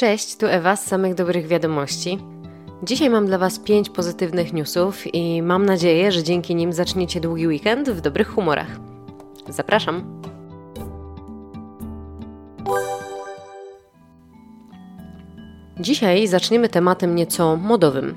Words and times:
Cześć, 0.00 0.36
tu 0.36 0.46
Ewa 0.46 0.76
z 0.76 0.86
samych 0.86 1.14
dobrych 1.14 1.46
wiadomości. 1.46 2.18
Dzisiaj 2.82 3.10
mam 3.10 3.26
dla 3.26 3.38
Was 3.38 3.58
pięć 3.58 3.90
pozytywnych 3.90 4.52
newsów 4.52 5.14
i 5.14 5.42
mam 5.42 5.66
nadzieję, 5.66 6.12
że 6.12 6.22
dzięki 6.22 6.54
nim 6.54 6.72
zaczniecie 6.72 7.20
długi 7.20 7.46
weekend 7.46 7.90
w 7.90 8.00
dobrych 8.00 8.28
humorach. 8.28 8.80
Zapraszam! 9.48 10.22
Dzisiaj 15.80 16.26
zaczniemy 16.26 16.68
tematem 16.68 17.14
nieco 17.14 17.56
modowym. 17.56 18.16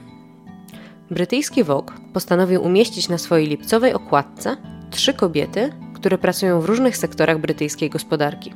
Brytyjski 1.12 1.64
Vogue 1.64 1.92
postanowił 2.14 2.64
umieścić 2.64 3.10
na 3.10 3.18
swojej 3.18 3.48
lipcowej 3.48 3.94
okładce 3.94 4.58
trzy 4.92 5.14
kobiety, 5.14 5.74
które 5.96 6.18
pracują 6.18 6.62
w 6.62 6.66
różnych 6.66 6.98
sektorach 6.98 7.40
brytyjskiej 7.40 7.90
gospodarki. 7.90 8.54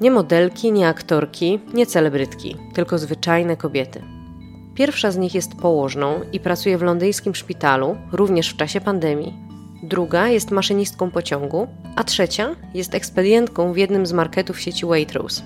Nie 0.00 0.10
modelki, 0.10 0.72
nie 0.72 0.88
aktorki, 0.88 1.60
nie 1.74 1.86
celebrytki, 1.86 2.56
tylko 2.74 2.98
zwyczajne 2.98 3.56
kobiety. 3.56 4.02
Pierwsza 4.74 5.10
z 5.10 5.16
nich 5.16 5.34
jest 5.34 5.54
położną 5.54 6.20
i 6.32 6.40
pracuje 6.40 6.78
w 6.78 6.82
londyńskim 6.82 7.34
szpitalu, 7.34 7.96
również 8.12 8.48
w 8.48 8.56
czasie 8.56 8.80
pandemii. 8.80 9.34
Druga 9.82 10.28
jest 10.28 10.50
maszynistką 10.50 11.10
pociągu, 11.10 11.66
a 11.96 12.04
trzecia 12.04 12.56
jest 12.74 12.94
ekspedientką 12.94 13.72
w 13.72 13.76
jednym 13.76 14.06
z 14.06 14.12
marketów 14.12 14.60
sieci 14.60 14.86
Waitrose. 14.86 15.42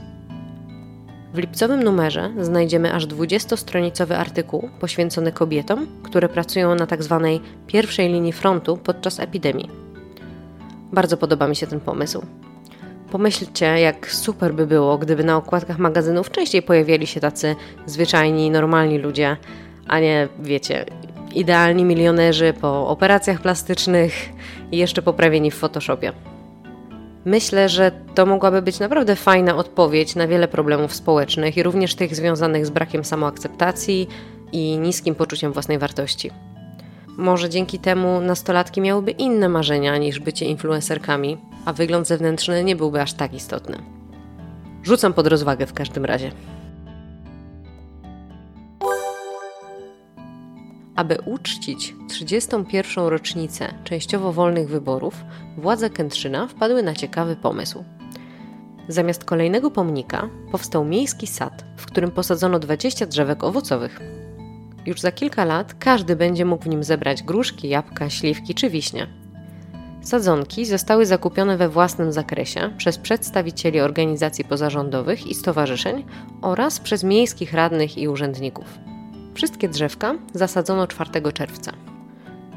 W 1.35 1.39
lipcowym 1.39 1.83
numerze 1.83 2.33
znajdziemy 2.41 2.93
aż 2.93 3.07
20-stronicowy 3.07 4.15
artykuł 4.15 4.69
poświęcony 4.81 5.33
kobietom, 5.33 5.87
które 6.03 6.29
pracują 6.29 6.75
na 6.75 6.87
tzw. 6.87 7.21
Tak 7.23 7.67
pierwszej 7.67 8.13
linii 8.13 8.33
frontu 8.33 8.77
podczas 8.77 9.21
epidemii. 9.21 9.71
Bardzo 10.93 11.17
podoba 11.17 11.49
mi 11.49 11.57
się 11.57 11.67
ten 11.67 11.81
pomysł. 11.81 12.23
Pomyślcie, 13.15 13.67
jak 13.67 14.11
super 14.11 14.55
by 14.55 14.67
było, 14.67 14.99
gdyby 14.99 15.25
na 15.25 15.37
okładkach 15.37 15.79
magazynów 15.79 16.31
częściej 16.31 16.63
pojawiali 16.63 17.07
się 17.07 17.21
tacy 17.21 17.57
zwyczajni, 17.87 18.51
normalni 18.51 18.99
ludzie, 18.99 19.37
a 19.87 20.01
nie, 20.01 20.29
wiecie, 20.39 20.85
idealni 21.35 21.85
milionerzy 21.85 22.55
po 22.61 22.89
operacjach 22.89 23.41
plastycznych 23.41 24.29
i 24.73 24.77
jeszcze 24.77 25.03
poprawieni 25.03 25.51
w 25.51 25.55
Photoshopie. 25.55 26.13
Myślę, 27.25 27.69
że 27.69 27.93
to 28.15 28.27
mogłaby 28.27 28.63
być 28.63 28.81
naprawdę 28.81 29.17
fajna 29.17 29.57
odpowiedź 29.57 30.17
na 30.17 30.27
wiele 30.27 30.49
problemów 30.49 30.95
społecznych 30.95 31.57
i 31.57 31.63
również 31.63 31.95
tych 31.95 32.17
związanych 32.17 32.67
z 32.67 32.71
brakiem 32.71 33.05
samoakceptacji 33.05 34.09
i 34.53 34.79
niskim 34.79 35.15
poczuciem 35.15 35.53
własnej 35.53 35.79
wartości. 35.79 36.31
Może 37.17 37.51
dzięki 37.51 37.79
temu 37.79 38.21
nastolatki 38.21 38.81
miałyby 38.81 39.11
inne 39.11 39.49
marzenia 39.49 39.99
niż 39.99 40.21
bycie 40.21 40.47
influencerkami, 40.47 41.39
a 41.65 41.73
wygląd 41.73 42.07
zewnętrzny 42.07 42.65
nie 42.65 42.77
byłby 42.77 43.03
aż 43.03 43.13
tak 43.13 43.35
istotny. 43.35 43.79
Rzucam 44.83 45.13
pod 45.13 45.27
rozwagę 45.27 45.67
w 45.67 45.73
każdym 45.73 46.05
razie. 46.05 46.33
Aby 50.97 51.19
uczcić 51.25 51.95
31. 52.09 53.05
rocznicę 53.05 53.75
częściowo 53.85 54.33
wolnych 54.33 54.69
wyborów, 54.69 55.25
władze 55.57 55.91
Kętrzyna 55.91 56.49
wpadły 56.49 56.83
na 56.83 56.95
ciekawy 56.95 57.37
pomysł. 57.37 57.85
Zamiast 58.89 59.25
kolejnego 59.25 59.71
pomnika 59.71 60.29
powstał 60.53 60.85
miejski 60.85 61.27
sad, 61.27 61.65
w 61.77 61.87
którym 61.87 62.11
posadzono 62.11 62.59
20 62.59 63.07
drzewek 63.07 63.45
owocowych. 63.45 64.24
Już 64.87 65.01
za 65.01 65.13
kilka 65.13 65.45
lat 65.45 65.75
każdy 65.79 66.17
będzie 66.17 66.45
mógł 66.45 66.65
w 66.65 66.69
nim 66.69 66.85
zebrać 66.85 67.23
gruszki, 67.23 67.69
jabłka, 67.69 68.11
śliwki 68.11 68.55
czy 68.55 68.71
wiśnie. 68.71 69.07
Sadzonki 70.03 70.67
zostały 70.67 71.07
zakupione 71.07 71.57
we 71.57 71.69
własnym 71.69 72.13
zakresie 72.13 72.71
przez 72.77 72.99
przedstawicieli 72.99 73.81
organizacji 73.81 74.45
pozarządowych 74.45 75.27
i 75.27 75.35
stowarzyszeń 75.35 76.05
oraz 76.43 76.81
przez 76.81 77.05
miejskich 77.05 77.53
radnych 77.53 77.99
i 77.99 78.09
urzędników. 78.09 78.79
Wszystkie 79.35 79.69
drzewka 79.69 80.15
zasadzono 80.35 80.87
4 80.87 81.33
czerwca. 81.33 81.73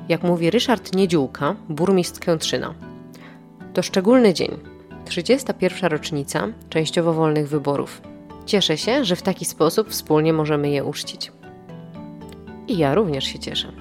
Jak 0.09 0.23
mówi 0.23 0.52
Ryszard 0.52 0.95
Niedziółka, 0.95 1.56
burmistrz 1.69 2.19
Kętrzyna. 2.19 2.73
To 3.73 3.84
szczególny 3.84 4.34
dzień, 4.34 4.57
31. 5.06 5.91
rocznica 5.91 6.47
częściowo 6.69 7.13
wolnych 7.13 7.50
wyborów. 7.50 8.02
Cieszę 8.46 8.78
się, 8.78 9.06
że 9.06 9.16
w 9.16 9.22
taki 9.22 9.46
sposób 9.46 9.90
wspólnie 9.90 10.34
możemy 10.34 10.69
je 10.69 10.84
uczcić. 10.84 11.31
I 12.67 12.78
ja 12.78 12.95
również 12.95 13.23
się 13.23 13.39
cieszę. 13.39 13.72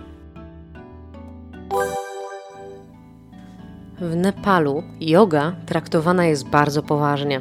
W 4.00 4.16
Nepalu 4.16 4.82
yoga 5.00 5.52
traktowana 5.66 6.26
jest 6.26 6.48
bardzo 6.48 6.82
poważnie. 6.82 7.40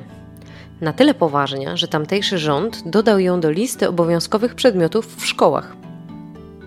Na 0.81 0.93
tyle 0.93 1.13
poważnie, 1.13 1.77
że 1.77 1.87
tamtejszy 1.87 2.37
rząd 2.37 2.89
dodał 2.89 3.19
ją 3.19 3.39
do 3.39 3.51
listy 3.51 3.89
obowiązkowych 3.89 4.55
przedmiotów 4.55 5.15
w 5.15 5.25
szkołach. 5.25 5.75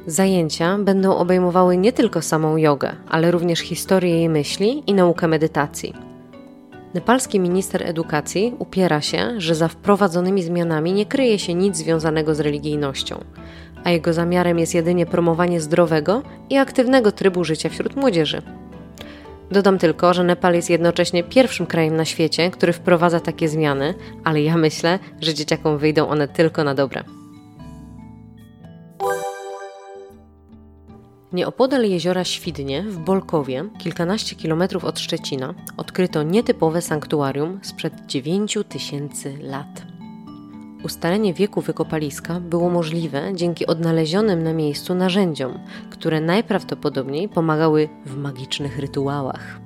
Zajęcia 0.07 0.79
będą 0.79 1.17
obejmowały 1.17 1.77
nie 1.77 1.93
tylko 1.93 2.23
samą 2.23 2.57
jogę, 2.57 2.97
ale 3.09 3.31
również 3.31 3.59
historię 3.59 4.15
jej 4.15 4.29
myśli 4.29 4.83
i 4.87 4.95
naukę 4.95 5.29
medytacji. 5.29 5.95
Nepalski 6.95 7.41
minister 7.41 7.83
edukacji 7.83 8.55
upiera 8.59 9.01
się, 9.01 9.41
że 9.41 9.55
za 9.55 9.69
wprowadzonymi 9.69 10.43
zmianami 10.43 10.93
nie 10.93 11.07
kryje 11.07 11.39
się 11.39 11.55
nic 11.55 11.77
związanego 11.77 12.35
z 12.35 12.41
religijnością, 12.41 13.25
a 13.89 13.91
jego 13.91 14.13
zamiarem 14.13 14.59
jest 14.59 14.75
jedynie 14.75 15.07
promowanie 15.07 15.61
zdrowego 15.61 16.23
i 16.51 16.57
aktywnego 16.57 17.13
trybu 17.13 17.45
życia 17.45 17.69
wśród 17.69 17.97
młodzieży. 17.97 18.43
Dodam 19.51 19.79
tylko, 19.79 20.15
że 20.15 20.25
Nepal 20.25 20.55
jest 20.55 20.71
jednocześnie 20.71 21.25
pierwszym 21.25 21.67
krajem 21.67 21.97
na 21.97 22.05
świecie, 22.05 22.51
który 22.51 22.73
wprowadza 22.73 23.21
takie 23.21 23.49
zmiany, 23.49 23.95
ale 24.25 24.43
ja 24.43 24.57
myślę, 24.57 24.99
że 25.21 25.35
dzieciakom 25.35 25.79
wyjdą 25.79 26.09
one 26.09 26.29
tylko 26.29 26.65
na 26.65 26.75
dobre. 26.75 27.05
Nieopodal 31.33 31.83
jeziora 31.83 32.25
Świdnie 32.25 32.83
w 32.83 32.99
Bolkowie, 32.99 33.65
kilkanaście 33.79 34.37
kilometrów 34.37 34.85
od 34.85 34.99
Szczecina, 34.99 35.55
odkryto 35.77 36.23
nietypowe 36.23 36.83
sanktuarium 36.83 37.61
sprzed 37.63 37.95
9 38.07 38.59
tysięcy 38.69 39.39
lat. 39.43 39.88
Ustalenie 40.83 41.35
wieku 41.35 41.61
wykopaliska 41.61 42.41
było 42.41 42.71
możliwe 42.71 43.23
dzięki 43.35 43.67
odnalezionym 43.67 44.43
na 44.43 44.53
miejscu 44.53 44.95
narzędziom, 44.95 45.59
które 45.91 46.21
najprawdopodobniej 46.21 47.29
pomagały 47.29 47.89
w 48.07 48.17
magicznych 48.17 48.79
rytuałach. 48.79 49.61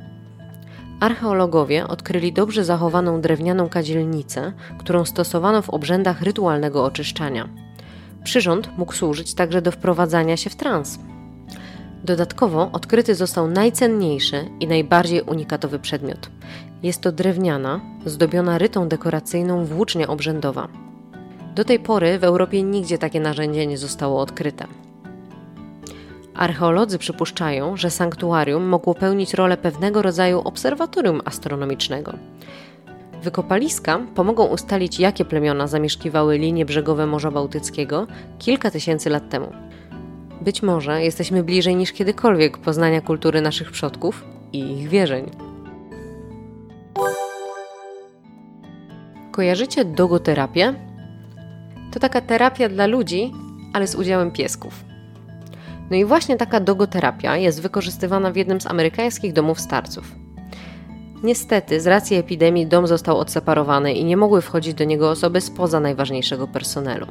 Archeologowie 1.01 1.87
odkryli 1.87 2.33
dobrze 2.33 2.65
zachowaną 2.65 3.21
drewnianą 3.21 3.69
kadzielnicę, 3.69 4.53
którą 4.79 5.05
stosowano 5.05 5.63
w 5.63 5.71
obrzędach 5.71 6.23
rytualnego 6.23 6.85
oczyszczania. 6.85 7.49
Przyrząd 8.25 8.79
mógł 8.79 8.93
służyć 8.93 9.35
także 9.35 9.63
do 9.63 9.71
wprowadzania 9.71 10.37
się 10.37 10.51
w 10.51 10.57
trans. 10.57 10.99
Dodatkowo 12.05 12.71
odkryty 12.73 13.15
został 13.15 13.49
najcenniejszy 13.49 14.45
i 14.61 14.67
najbardziej 14.67 15.23
unikatowy 15.23 15.79
przedmiot. 15.79 16.31
Jest 16.83 17.01
to 17.01 17.13
drewniana, 17.13 17.81
zdobiona 18.07 18.59
rytą 18.59 18.89
dekoracyjną 18.89 19.65
włócznia 19.65 20.07
obrzędowa. 20.07 20.92
Do 21.55 21.65
tej 21.65 21.79
pory 21.79 22.19
w 22.19 22.25
Europie 22.25 22.63
nigdzie 22.63 22.99
takie 22.99 23.21
narzędzie 23.21 23.67
nie 23.67 23.79
zostało 23.79 24.21
odkryte. 24.21 24.67
Archeolodzy 26.35 26.99
przypuszczają, 26.99 27.77
że 27.77 27.91
sanktuarium 27.91 28.65
mogło 28.65 28.95
pełnić 28.95 29.35
rolę 29.35 29.57
pewnego 29.57 30.03
rodzaju 30.03 30.41
obserwatorium 30.41 31.21
astronomicznego. 31.25 32.13
Wykopaliska 33.23 34.01
pomogą 34.15 34.47
ustalić, 34.47 35.01
jakie 35.01 35.25
plemiona 35.25 35.67
zamieszkiwały 35.67 36.39
linie 36.39 36.65
brzegowe 36.65 37.07
Morza 37.07 37.31
Bałtyckiego 37.31 38.07
kilka 38.39 38.71
tysięcy 38.71 39.11
lat 39.11 39.29
temu. 39.29 39.53
Być 40.41 40.63
może 40.63 41.03
jesteśmy 41.03 41.43
bliżej 41.43 41.77
niż 41.77 41.93
kiedykolwiek 41.93 42.59
poznania 42.59 43.01
kultury 43.01 43.41
naszych 43.41 43.71
przodków 43.71 44.25
i 44.53 44.59
ich 44.59 44.89
wierzeń. 44.89 45.31
Kojarzycie 49.33 49.85
dogoterapię? 49.85 50.92
To 51.93 52.01
taka 52.01 52.21
terapia 52.21 52.69
dla 52.69 52.87
ludzi, 52.87 53.33
ale 53.73 53.87
z 53.87 53.95
udziałem 53.95 54.31
piesków. 54.31 54.85
No 55.91 55.97
i 55.97 56.05
właśnie 56.05 56.37
taka 56.37 56.61
dogoterapia 56.61 57.37
jest 57.37 57.63
wykorzystywana 57.63 58.31
w 58.33 58.37
jednym 58.37 58.61
z 58.61 58.67
amerykańskich 58.67 59.33
domów 59.33 59.61
starców. 59.61 60.15
Niestety, 61.23 61.81
z 61.81 61.87
racji 61.87 62.17
epidemii 62.17 62.67
dom 62.67 62.87
został 62.87 63.19
odseparowany 63.19 63.93
i 63.93 64.05
nie 64.05 64.17
mogły 64.17 64.43
wchodzić 64.43 64.75
do 64.75 64.85
niego 64.85 65.11
osoby 65.11 65.41
spoza 65.41 65.81
najważniejszego 65.81 66.49
personelu. 66.49 67.07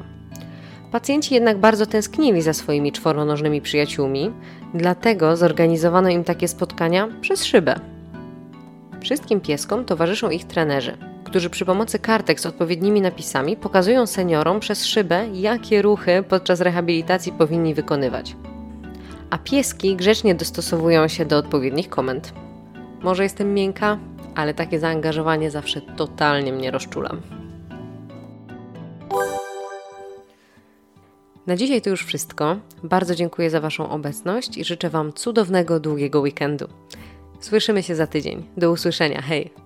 Pacjenci 0.92 1.34
jednak 1.34 1.58
bardzo 1.58 1.86
tęsknili 1.86 2.42
za 2.42 2.52
swoimi 2.52 2.92
czworonożnymi 2.92 3.60
przyjaciółmi, 3.60 4.30
dlatego 4.74 5.36
zorganizowano 5.36 6.08
im 6.08 6.24
takie 6.24 6.48
spotkania 6.48 7.08
przez 7.20 7.44
szybę. 7.44 7.74
Wszystkim 9.00 9.40
pieskom 9.40 9.84
towarzyszą 9.84 10.30
ich 10.30 10.44
trenerzy– 10.44 10.96
którzy 11.32 11.50
przy 11.50 11.64
pomocy 11.64 11.98
kartek 11.98 12.40
z 12.40 12.46
odpowiednimi 12.46 13.00
napisami 13.00 13.56
pokazują 13.56 14.06
seniorom 14.06 14.60
przez 14.60 14.84
szybę, 14.84 15.28
jakie 15.32 15.82
ruchy 15.82 16.24
podczas 16.28 16.60
rehabilitacji 16.60 17.32
powinni 17.32 17.74
wykonywać. 17.74 18.36
A 19.30 19.38
pieski 19.38 19.96
grzecznie 19.96 20.34
dostosowują 20.34 21.08
się 21.08 21.24
do 21.24 21.38
odpowiednich 21.38 21.88
komend. 21.88 22.32
Może 23.02 23.22
jestem 23.22 23.54
miękka, 23.54 23.98
ale 24.34 24.54
takie 24.54 24.78
zaangażowanie 24.78 25.50
zawsze 25.50 25.80
totalnie 25.80 26.52
mnie 26.52 26.70
rozczula. 26.70 27.10
Na 31.46 31.56
dzisiaj 31.56 31.82
to 31.82 31.90
już 31.90 32.04
wszystko. 32.04 32.56
Bardzo 32.82 33.14
dziękuję 33.14 33.50
za 33.50 33.60
Waszą 33.60 33.90
obecność 33.90 34.58
i 34.58 34.64
życzę 34.64 34.90
Wam 34.90 35.12
cudownego, 35.12 35.80
długiego 35.80 36.20
weekendu. 36.20 36.68
Słyszymy 37.40 37.82
się 37.82 37.94
za 37.94 38.06
tydzień. 38.06 38.44
Do 38.56 38.70
usłyszenia. 38.70 39.22
Hej! 39.22 39.61